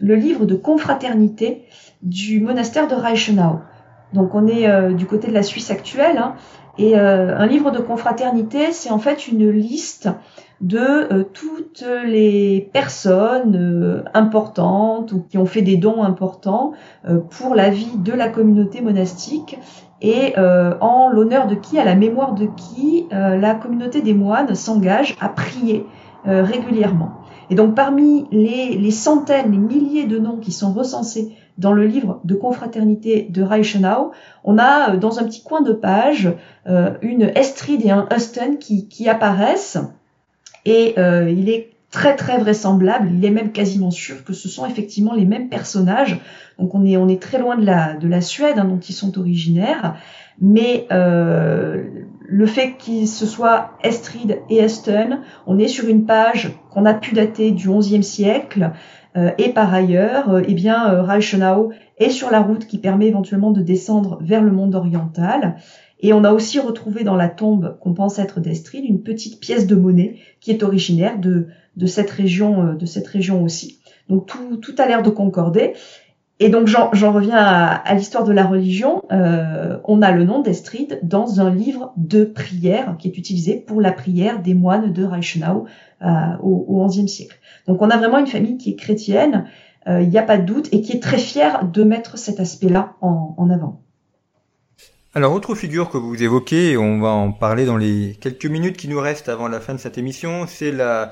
[0.03, 1.65] le, livre de confraternité
[2.03, 3.61] du monastère de Reichenau.
[4.13, 6.35] Donc on est du côté de la Suisse actuelle, hein,
[6.79, 10.09] et un livre de confraternité, c'est en fait une liste
[10.61, 16.73] de euh, toutes les personnes euh, importantes ou qui ont fait des dons importants
[17.09, 19.59] euh, pour la vie de la communauté monastique
[20.03, 25.15] et en l'honneur de qui, à la mémoire de qui, la communauté des moines s'engage
[25.21, 25.85] à prier
[26.25, 27.21] régulièrement.
[27.51, 31.87] Et donc parmi les, les, centaines, les milliers de noms qui sont recensés dans le
[31.87, 34.13] livre de confraternité de Reichenau,
[34.45, 36.33] on a dans un petit coin de page
[37.03, 39.79] une Estrid et un Huston qui, qui apparaissent
[40.65, 44.67] et euh, il est très très vraisemblable, il est même quasiment sûr que ce sont
[44.67, 46.21] effectivement les mêmes personnages.
[46.59, 48.93] Donc on est on est très loin de la de la Suède hein, dont ils
[48.93, 49.97] sont originaires,
[50.41, 51.85] mais euh,
[52.21, 56.95] le fait qu'il se soit Estrid et Eston, on est sur une page qu'on a
[56.95, 58.71] pu dater du XIe siècle.
[59.17, 63.51] Euh, et par ailleurs, euh, eh bien, Reichenau est sur la route qui permet éventuellement
[63.51, 65.57] de descendre vers le monde oriental.
[66.01, 69.67] Et on a aussi retrouvé dans la tombe qu'on pense être d'Estrid une petite pièce
[69.67, 73.81] de monnaie qui est originaire de, de cette région, euh, de cette région aussi.
[74.09, 75.75] Donc tout, tout a l'air de concorder.
[76.43, 79.03] Et donc j'en reviens à, l'histoire de la religion.
[79.13, 83.81] Euh, on a le nom d'Estrid dans un livre de prière qui est utilisé pour
[83.81, 85.67] la prière des moines de Reichenau
[86.03, 86.09] euh,
[86.43, 87.39] au XIe siècle.
[87.67, 89.45] Donc on a vraiment une famille qui est chrétienne,
[89.87, 92.95] il n'y a pas de doute, et qui est très fière de mettre cet aspect-là
[93.01, 93.81] en, en avant.
[95.13, 98.87] Alors, autre figure que vous évoquez, on va en parler dans les quelques minutes qui
[98.87, 101.11] nous restent avant la fin de cette émission, c'est la,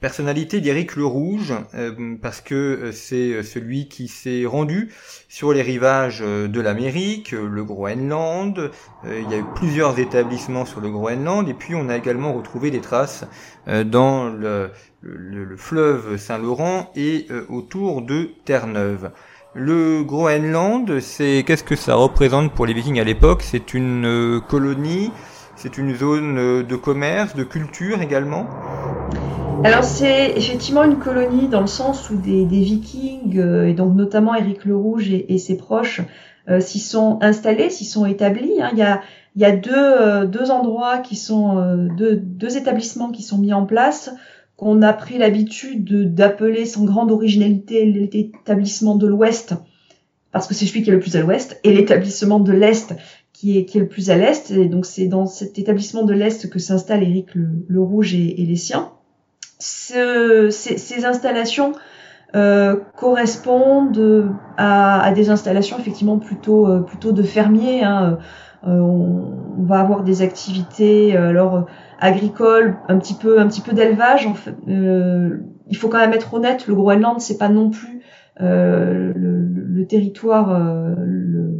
[0.00, 4.90] personnalité d'Éric le Rouge, euh, parce que euh, c'est euh, celui qui s'est rendu
[5.28, 8.70] sur les rivages de l'Amérique, le Groenland.
[9.04, 12.70] il y a eu plusieurs établissements sur le Groenland, et puis on a également retrouvé
[12.70, 13.24] des traces
[13.66, 14.70] dans le,
[15.02, 19.10] le fleuve Saint-Laurent et autour de Terre-Neuve.
[19.54, 23.42] Le Groenland, c'est qu'est-ce que ça représente pour les Vikings à l'époque?
[23.42, 25.12] C'est une euh, colonie,
[25.56, 28.46] c'est une zone euh, de commerce, de culture également?
[29.64, 34.34] Alors c'est effectivement une colonie dans le sens où des, Vikings euh, et donc notamment
[34.34, 36.00] Éric le Rouge et, ses proches
[36.58, 38.60] s'y sont installés, s'y sont établis.
[38.60, 38.70] Hein.
[38.72, 39.00] Il y a
[39.36, 43.64] il y a deux, deux endroits qui sont deux, deux établissements qui sont mis en
[43.64, 44.10] place
[44.62, 49.54] qu'on a pris l'habitude d'appeler sans grande originalité l'établissement de l'Ouest,
[50.30, 52.94] parce que c'est celui qui est le plus à l'Ouest, et l'établissement de l'Est
[53.32, 54.52] qui est, qui est le plus à l'Est.
[54.52, 58.56] Et donc c'est dans cet établissement de l'Est que s'installe Éric le, Rouge et, les
[58.56, 58.92] siens.
[59.64, 61.70] Ce, ces, installations
[62.34, 67.84] euh, correspondent à, à, des installations effectivement plutôt, euh, plutôt de fermiers.
[67.84, 68.18] Hein.
[68.64, 71.66] on, va avoir des activités alors
[72.00, 74.26] agricoles, un petit peu un petit peu d'élevage.
[74.26, 78.00] En fait, il faut quand même être honnête, le Groenland c'est pas non plus
[78.40, 80.58] le, le, territoire
[80.96, 81.54] le,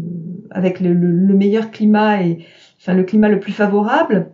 [0.51, 2.45] avec le, meilleur climat et
[2.81, 4.33] enfin le climat le plus favorable.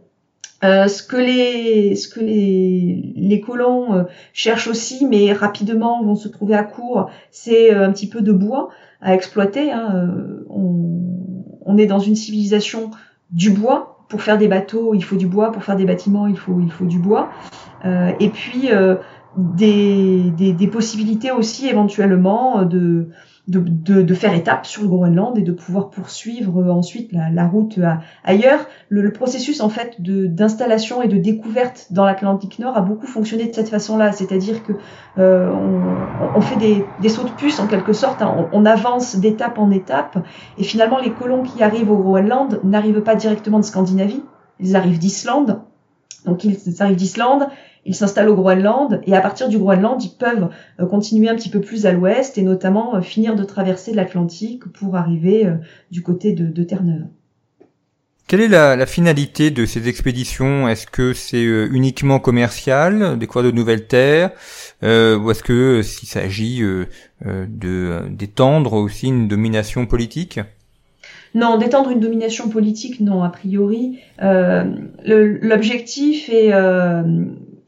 [0.65, 6.17] Euh, ce que les ce que les, les colons euh, cherchent aussi, mais rapidement vont
[6.17, 8.69] se trouver à court, c'est euh, un petit peu de bois
[9.01, 9.71] à exploiter.
[9.71, 10.11] Hein.
[10.51, 11.01] On,
[11.65, 12.91] on, est dans une civilisation
[13.31, 14.05] du bois.
[14.09, 15.53] Pour faire des bateaux, il faut du bois.
[15.53, 17.31] Pour faire des bâtiments, il faut il faut du bois.
[17.85, 18.71] et puis
[19.37, 23.11] des, des, des, possibilités aussi éventuellement de
[23.49, 27.47] de, de, faire étape sur le Groenland et de pouvoir poursuivre euh, ensuite la, la
[27.47, 27.79] route
[28.23, 28.67] ailleurs.
[28.91, 33.55] Le, processus en fait d'installation et de découverte dans l'Atlantique Nord a beaucoup fonctionné de
[33.55, 34.73] cette façon-là, c'est-à-dire que
[35.17, 38.49] euh, on, on, fait des, des, sauts de puce en quelque sorte, hein.
[38.53, 40.19] on, on, avance d'étape en étape
[40.59, 44.23] et finalement les colons qui arrivent au Groenland n'arrivent pas directement de Scandinavie,
[44.61, 45.63] ils arrivent d'Islande.
[46.27, 47.49] Donc ils arrivent d'Islande,
[47.85, 51.49] ils s'installent au Groenland et à partir du Groenland, ils peuvent euh, continuer un petit
[51.49, 55.55] peu plus à l'ouest et notamment euh, finir de traverser l'Atlantique pour arriver euh,
[55.91, 57.07] du côté de, Terre-Neuve.
[58.27, 60.69] Quelle est la, finalité de ces expéditions?
[60.69, 64.33] Est-ce que c'est uniquement commercial, découvrir de nouvelles terres,
[64.83, 70.41] ou est-ce que s'il s'agit de d'étendre aussi une domination politique?
[71.35, 73.99] Non, d'étendre une domination politique, non, a priori.
[75.07, 76.53] L'objectif est,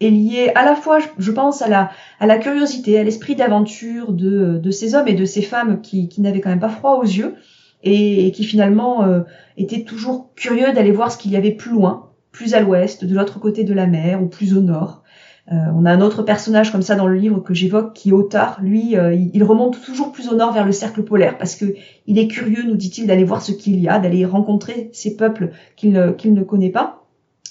[0.01, 4.13] est lié à la fois, je pense, à la, à la curiosité, à l'esprit d'aventure
[4.13, 6.97] de, de ces hommes et de ces femmes qui, qui n'avaient quand même pas froid
[6.97, 7.35] aux yeux
[7.83, 9.21] et, qui finalement euh,
[9.57, 13.15] étaient toujours curieux d'aller voir ce qu'il y avait plus loin, plus à l'ouest, de
[13.15, 15.03] l'autre côté de la mer ou plus au nord.
[15.51, 18.13] Euh, on a un autre personnage comme ça dans le livre que j'évoque qui est
[18.13, 18.61] Otard.
[18.63, 21.75] Lui, euh, il remonte toujours plus au nord vers le cercle polaire parce que
[22.07, 25.51] il est curieux, nous dit-il, d'aller voir ce qu'il y a, d'aller rencontrer ces peuples
[25.77, 27.00] qu'il qu'il ne connaît pas.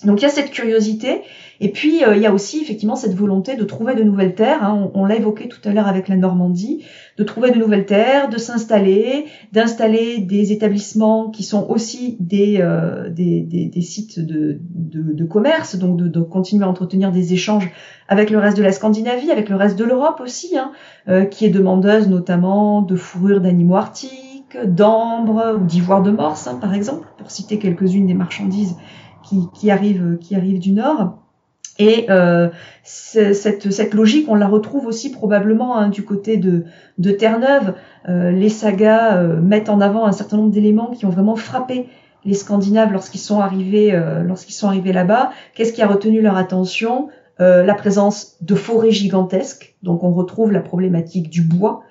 [0.06, 1.24] Donc il y a cette curiosité,
[1.60, 4.64] et puis euh, il y a aussi effectivement cette volonté de trouver de nouvelles terres.
[4.64, 4.90] Hein.
[4.94, 6.86] On, l'a évoqué tout à l'heure avec la Normandie,
[7.18, 13.10] de trouver de nouvelles terres, de s'installer, d'installer des établissements qui sont aussi des, euh,
[13.82, 14.60] sites de,
[15.26, 17.70] commerce, donc de, de, continuer à entretenir des échanges
[18.08, 20.72] avec le reste de la Scandinavie, avec le reste de l'Europe aussi, hein,
[21.10, 26.58] euh, qui est demandeuse notamment de fourrures d'animaux arctiques, d'ambre ou d'ivoire de morse, hein,
[26.60, 28.76] par exemple, pour citer quelques-unes des marchandises
[29.30, 31.20] qui, qui arrivent qui arrive du nord.
[31.80, 32.50] Et euh,
[32.84, 36.66] cette, cette, logique, on la retrouve aussi probablement hein, du côté de,
[36.98, 37.74] de Terre-Neuve.
[38.10, 41.88] Euh, les sagas euh, mettent en avant un certain nombre d'éléments qui ont vraiment frappé
[42.26, 45.32] les Scandinaves lorsqu'ils sont arrivés, lorsqu'ils sont arrivés là-bas.
[45.56, 47.08] Qu'est-ce qui a retenu leur attention?
[47.40, 49.78] La présence de forêts gigantesques.
[49.84, 51.84] Donc on retrouve la problématique du bois,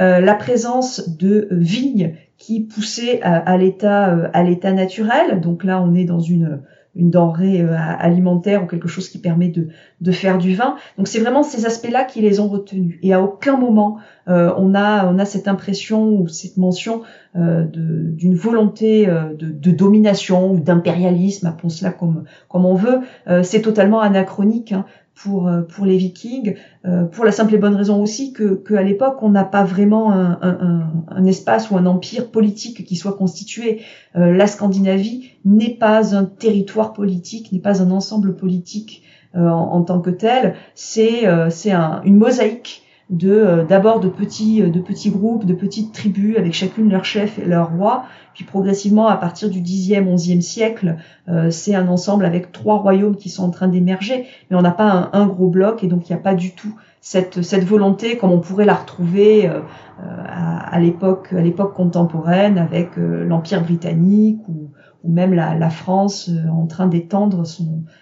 [0.00, 5.40] la présence de vignes qui poussaient à, à l'état naturel.
[5.40, 6.58] Donc là, on est dans une
[6.94, 9.68] une denrée euh, alimentaire ou quelque chose qui permet de,
[10.00, 10.76] de faire du vin.
[10.96, 12.98] Donc c'est vraiment ces aspects-là qui les ont retenus.
[13.02, 13.98] Et à aucun moment
[14.28, 17.02] euh, on a on a cette impression ou cette mention
[17.36, 23.00] euh, d'une volonté de, de, domination ou d'impérialisme, appelons cela comme comme on veut.
[23.42, 24.72] c'est totalement anachronique.
[24.72, 24.84] Hein
[25.22, 26.54] pour euh, pour les Vikings,
[26.84, 30.12] euh, pour la simple et bonne raison aussi que qu'à l'époque on n'a pas vraiment
[30.12, 33.82] un, un, un, espace ou un empire politique qui soit constitué.
[34.16, 39.02] Euh, la Scandinavie n'est pas un territoire politique, n'est pas un ensemble politique
[39.34, 40.54] en, en, tant que tel.
[40.74, 45.54] C'est c'est un, une mosaïque de euh, d'abord de petits euh, de petits groupes, de
[45.54, 50.04] petites tribus avec chacune leur chef et leur roi, puis progressivement à partir du 10e,
[50.14, 50.96] 11e siècle,
[51.28, 54.72] euh, c'est un ensemble avec trois royaumes qui sont en train d'émerger, mais on n'a
[54.72, 58.16] pas un, gros bloc et donc il n'y a pas du tout cette cette volonté
[58.16, 64.70] comme on pourrait la retrouver à, à l'époque à l'époque contemporaine avec l'empire britannique ou
[65.04, 67.44] ou même la, la France en train d'étendre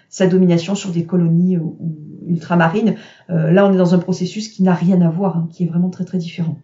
[0.09, 1.77] sa domination sur des colonies ou,
[2.27, 2.95] ultramarine.
[3.29, 5.67] Euh, là, on est dans un processus qui n'a rien à voir, hein, qui est
[5.67, 6.57] vraiment très très différent.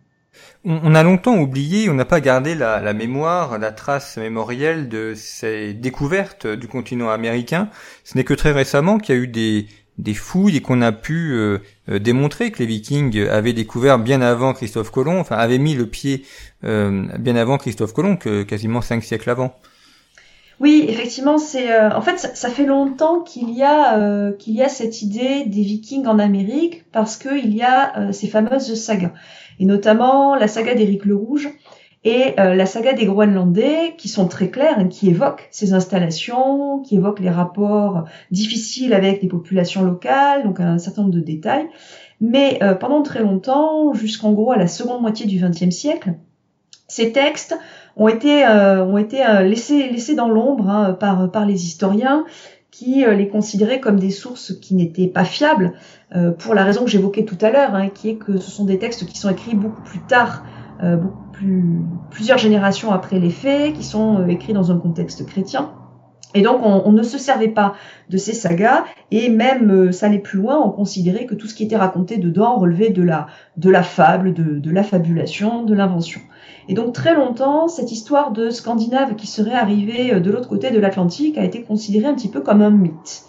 [0.65, 5.13] On a longtemps oublié, on n'a pas gardé la, la, mémoire, la trace mémorielle de
[5.15, 7.69] ces découvertes du continent américain.
[8.03, 9.67] Ce n'est que très récemment qu'il y a eu des,
[9.97, 14.21] des fouilles et qu'on a pu euh, euh, démontrer que les Vikings avaient découvert bien
[14.21, 16.25] avant Christophe Colomb, enfin avaient mis le pied
[16.63, 19.53] bien avant Christophe Colomb, que quasiment cinq siècles avant.
[20.59, 24.61] Oui, effectivement, c'est euh, en fait ça, fait longtemps qu'il y a euh, qu'il y
[24.61, 29.11] a cette idée des Vikings en Amérique parce qu'il y a euh, ces fameuses sagas
[29.59, 31.49] et notamment la saga d'Éric le Rouge
[32.05, 37.21] et la saga des Groenlandais qui sont très claires qui évoquent ces installations, qui évoquent
[37.21, 41.67] les rapports difficiles avec les populations locales, donc un certain nombre de détails.
[42.19, 46.15] Mais pendant très longtemps, jusqu'en gros à la seconde moitié du XXe siècle,
[46.87, 47.57] Ces textes
[47.95, 52.25] ont été, ont été laissés, laissés dans l'ombre hein, par, par les historiens
[52.69, 55.73] qui les considéraient comme des sources qui n'étaient pas fiables,
[56.39, 58.77] pour la raison que j'évoquais tout à l'heure, hein, qui est que ce sont des
[58.77, 60.43] textes qui sont écrits beaucoup plus tard,
[60.81, 61.81] beaucoup plus,
[62.11, 65.73] plusieurs générations après les faits, qui sont écrits dans un contexte chrétien.
[66.35, 67.75] Et donc on, ne se servait pas
[68.09, 71.53] de ces sagas et même euh, ça allait plus loin, on considérait que tout ce
[71.53, 73.27] qui était raconté dedans relevait de la
[73.57, 76.21] de la fable, de, de la fabulation, de l'invention.
[76.69, 80.71] Et donc très longtemps, cette histoire de Scandinave qui serait arrivé euh, de l'autre côté
[80.71, 83.25] de l'Atlantique a été considérée un petit peu comme un mythe.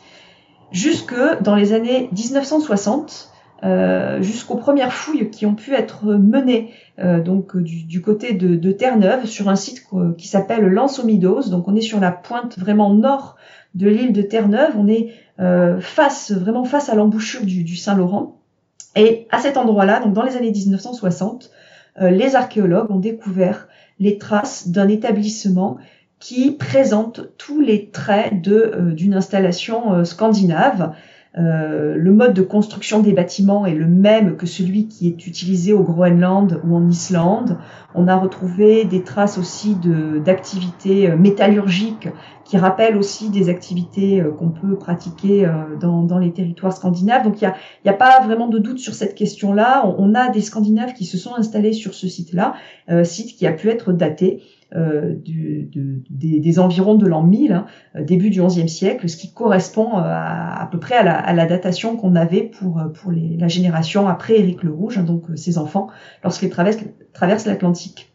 [0.70, 7.22] Jusque dans les années 1960, euh, jusqu'aux premières fouilles qui ont pu être menées euh,
[7.22, 9.86] donc du, côté de, Terre-Neuve sur un site
[10.18, 13.36] qui s'appelle Lance Donc on est sur la pointe vraiment nord
[13.74, 14.74] de l'île de Terre-Neuve.
[14.76, 18.40] On est euh, face vraiment face à l'embouchure du, Saint-Laurent.
[18.96, 21.50] Et à cet endroit-là, donc dans les années 1960,
[22.00, 23.68] les archéologues ont découvert
[24.00, 25.78] les traces d'un établissement
[26.18, 30.92] qui présente tous les traits d'une installation scandinave
[31.36, 35.72] euh, le mode de construction des bâtiments est le même que celui qui est utilisé
[35.72, 37.58] au Groenland ou en Islande.
[37.96, 39.76] On a retrouvé des traces aussi
[40.24, 42.08] d'activités euh, métallurgiques
[42.44, 47.24] qui rappellent aussi des activités euh, qu'on peut pratiquer dans, dans, les territoires scandinaves.
[47.24, 47.52] Donc il
[47.84, 49.92] n'y a, a, pas vraiment de doute sur cette question-là.
[49.98, 52.54] On, a des Scandinaves qui se sont installés sur ce site-là,
[53.02, 54.42] site qui a pu être daté.
[54.76, 55.70] Euh, du,
[56.10, 59.98] des, des, environs de l'an 1000, hein, euh, début du XIe siècle, ce qui correspond
[59.98, 63.36] euh, à, à peu près à la, à la datation qu'on avait pour, pour les,
[63.36, 65.88] la génération après Éric le Rouge, hein, donc ses enfants,
[66.24, 66.78] lorsqu'ils traversent,
[67.12, 68.10] traversent l'Atlantique.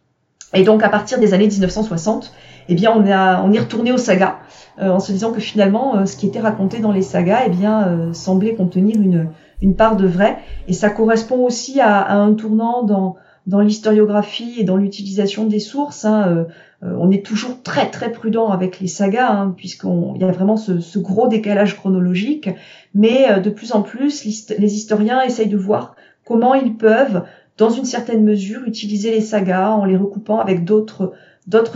[0.54, 2.34] Et donc à partir des années 1960,
[2.68, 4.39] eh bien on, on est retourné aux sagas,
[4.82, 8.56] en se disant que finalement ce qui était raconté dans les sagas eh bien, semblait
[8.56, 9.30] contenir une,
[9.62, 10.39] une part de vrai.
[10.68, 13.16] Et ça correspond aussi à, à un tournant dans,
[13.50, 16.43] dans l'historiographie et dans l'utilisation des sources, hein, euh,
[16.84, 20.56] euh, on est toujours très très prudent avec les sagas, hein, puisqu'il y a vraiment
[20.56, 22.52] ce, gros décalage chronologique.
[22.93, 25.95] Mais euh, de plus en plus, les historiens essayent de voir
[26.26, 27.24] comment ils peuvent,
[27.58, 31.16] dans une certaine mesure, utiliser les sagas en les recoupant avec d'autres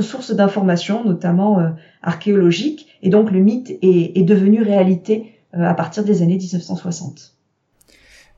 [0.01, 1.57] sources d'informations, notamment
[2.03, 2.87] archéologiques.
[3.01, 7.32] Et donc le mythe est, est devenu réalité à partir des années 1960.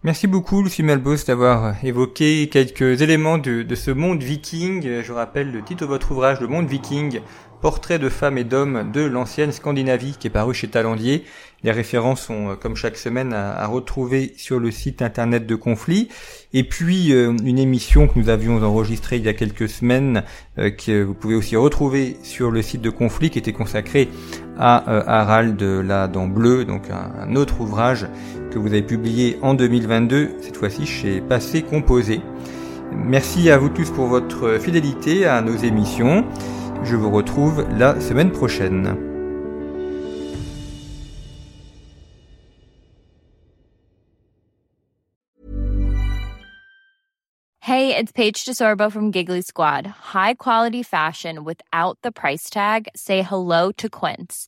[0.05, 5.01] Merci beaucoup Lucie Malbos d'avoir évoqué quelques éléments de, ce monde viking.
[5.01, 7.21] Je rappelle le titre de votre ouvrage, Le monde viking,
[7.59, 11.23] portrait de femmes et d'hommes de l'ancienne Scandinavie qui est paru chez Talandier.
[11.63, 16.09] Les références sont, euh, comme chaque semaine, à, retrouver sur le site internet de Conflit.
[16.53, 20.21] Et puis, euh, une émission que nous avions enregistrée il y a quelques semaines,
[20.59, 24.09] euh, que vous pouvez aussi retrouver sur le site de Conflit, qui était consacré
[24.57, 28.07] à Harald la Dent Bleue, donc un, autre ouvrage
[28.55, 32.21] que vous avez publié en 2022, cette fois-ci chez Passé Composé.
[32.93, 36.23] Merci à vous tous pour votre fidélité à nos émissions.
[36.81, 38.95] Je vous retrouve la semaine prochaine.
[47.59, 49.85] Hey, it's Paige DeSorbo from Giggly Squad.
[50.13, 52.87] High quality fashion without the price tag.
[52.95, 54.47] Say hello to Quince.